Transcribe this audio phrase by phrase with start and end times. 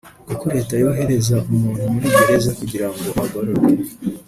[0.27, 3.69] kuko leta yohereza umuntu muri gereza kugira ngo agororwe